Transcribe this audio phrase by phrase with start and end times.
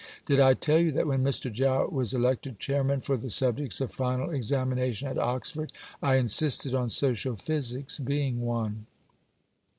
[0.25, 1.51] Did I tell you that when Mr.
[1.53, 6.89] Jowett was elected chairman for the subjects of Final Examination at Oxford, I insisted on
[6.89, 8.87] Social Physics being one?